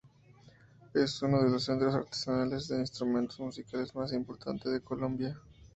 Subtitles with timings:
[0.95, 5.39] Es uno de los centros artesanales de instrumentos musicales más importante de Colombia.